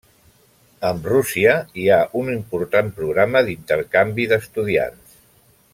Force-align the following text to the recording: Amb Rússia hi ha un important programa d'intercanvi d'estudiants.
Amb 0.87 1.09
Rússia 1.11 1.51
hi 1.81 1.85
ha 1.91 1.99
un 2.23 2.33
important 2.37 2.89
programa 2.99 3.45
d'intercanvi 3.51 4.27
d'estudiants. 4.33 5.19